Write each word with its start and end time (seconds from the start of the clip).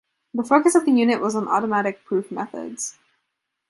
The 0.33 0.43
focus 0.43 0.73
of 0.73 0.85
the 0.85 0.91
Unit 0.93 1.21
was 1.21 1.35
on 1.35 1.47
automatic 1.47 2.03
proof 2.05 2.31
methods. 2.31 2.97